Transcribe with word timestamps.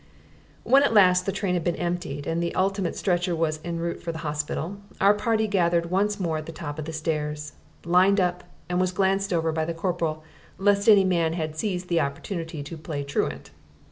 When 0.63 0.81
at 0.81 0.95
last 0.95 1.27
the 1.27 1.31
train 1.31 1.53
had 1.53 1.63
been 1.63 1.75
emptied 1.75 2.25
and 2.25 2.41
the 2.41 2.55
ultimate 2.55 2.95
stretcher 2.95 3.35
was 3.35 3.59
en 3.63 3.77
route 3.77 4.01
for 4.01 4.11
the 4.11 4.17
hospital, 4.25 4.77
our 4.99 5.13
party 5.13 5.45
gathered 5.47 5.91
once 5.91 6.19
more 6.19 6.39
at 6.39 6.47
the 6.47 6.51
top 6.51 6.79
of 6.79 6.85
the 6.85 6.91
stair, 6.91 7.35
lined 7.85 8.19
up, 8.19 8.43
and 8.67 8.81
was 8.81 8.91
glanced 8.91 9.31
over 9.31 9.51
by 9.51 9.63
the 9.65 9.75
corporal 9.75 10.23
lest 10.57 10.89
any 10.89 11.03
man 11.03 11.33
had 11.33 11.55
seized 11.55 11.87
the 11.87 12.01
opportunity 12.01 12.63
to 12.63 12.77
play 12.77 13.03
truant. 13.03 13.51